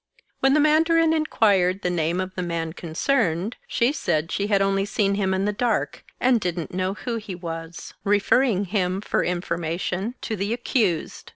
When 0.39 0.55
the 0.55 0.59
mandarin 0.59 1.13
inquired 1.13 1.83
the 1.83 1.91
name 1.91 2.19
of 2.19 2.33
the 2.33 2.41
man 2.41 2.73
concerned, 2.73 3.57
she 3.67 3.91
said 3.93 4.31
she 4.31 4.47
had 4.47 4.59
only 4.59 4.83
seen 4.83 5.13
him 5.13 5.31
in 5.31 5.45
the 5.45 5.53
dark 5.53 6.03
and 6.19 6.41
didn't 6.41 6.73
know 6.73 6.95
who 6.95 7.17
he 7.17 7.35
134 7.35 7.93
Another 7.93 7.93
Sotomon 7.93 7.93
was, 7.93 7.93
referring 8.03 8.65
him 8.71 9.01
for 9.01 9.23
information 9.23 10.15
to 10.21 10.35
the 10.35 10.53
accused. 10.53 11.29